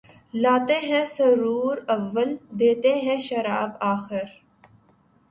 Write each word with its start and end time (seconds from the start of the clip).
لاتے 0.33 0.77
ہیں 0.83 1.03
سرور 1.07 1.77
اول 1.95 2.29
دیتے 2.59 2.93
ہیں 3.01 3.19
شراب 3.27 3.71
آخر 3.89 4.25